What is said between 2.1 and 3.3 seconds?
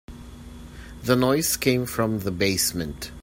the basement.